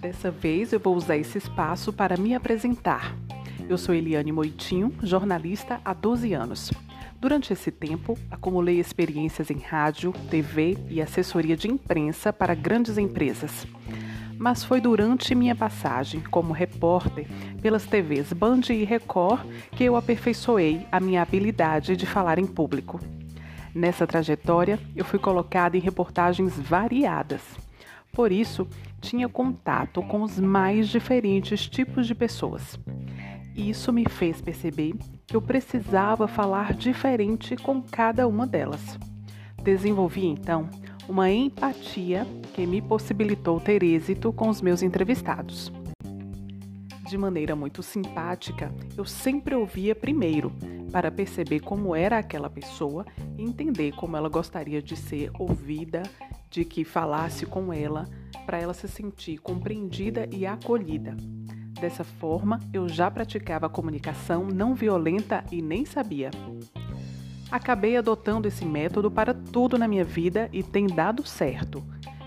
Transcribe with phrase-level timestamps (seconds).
[0.00, 3.16] Dessa vez eu vou usar esse espaço para me apresentar.
[3.68, 6.70] Eu sou Eliane Moitinho, jornalista há 12 anos.
[7.20, 13.66] Durante esse tempo, acumulei experiências em rádio, TV e assessoria de imprensa para grandes empresas.
[14.38, 17.26] Mas foi durante minha passagem como repórter
[17.62, 19.46] pelas TVs Band e Record
[19.76, 22.98] que eu aperfeiçoei a minha habilidade de falar em público.
[23.74, 27.42] Nessa trajetória, eu fui colocada em reportagens variadas.
[28.12, 28.66] Por isso,
[29.00, 32.78] tinha contato com os mais diferentes tipos de pessoas.
[33.56, 34.94] Isso me fez perceber
[35.26, 38.98] que eu precisava falar diferente com cada uma delas.
[39.62, 40.68] Desenvolvi então
[41.08, 45.72] uma empatia que me possibilitou ter êxito com os meus entrevistados.
[47.10, 50.52] De maneira muito simpática, eu sempre ouvia primeiro,
[50.92, 53.04] para perceber como era aquela pessoa
[53.36, 56.04] e entender como ela gostaria de ser ouvida,
[56.48, 58.04] de que falasse com ela,
[58.46, 61.16] para ela se sentir compreendida e acolhida.
[61.80, 66.30] Dessa forma, eu já praticava comunicação não violenta e nem sabia.
[67.50, 71.82] Acabei adotando esse método para tudo na minha vida e tem dado certo.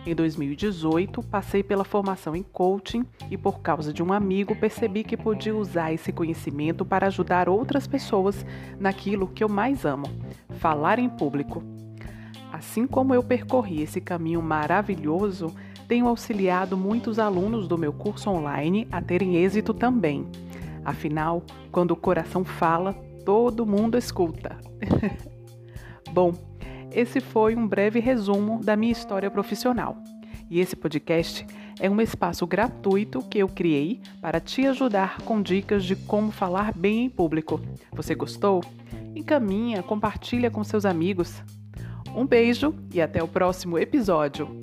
[0.05, 5.15] Em 2018, passei pela formação em coaching e, por causa de um amigo, percebi que
[5.15, 8.45] podia usar esse conhecimento para ajudar outras pessoas
[8.77, 10.07] naquilo que eu mais amo:
[10.59, 11.63] falar em público.
[12.51, 15.55] Assim como eu percorri esse caminho maravilhoso,
[15.87, 20.27] tenho auxiliado muitos alunos do meu curso online a terem êxito também.
[20.83, 22.93] Afinal, quando o coração fala,
[23.25, 24.57] todo mundo escuta.
[26.11, 26.33] Bom,
[26.93, 29.97] esse foi um breve resumo da minha história profissional.
[30.49, 31.45] E esse podcast
[31.79, 36.73] é um espaço gratuito que eu criei para te ajudar com dicas de como falar
[36.73, 37.59] bem em público.
[37.91, 38.63] Você gostou?
[39.15, 41.41] Encaminha, compartilha com seus amigos.
[42.15, 44.59] Um beijo e até o próximo episódio.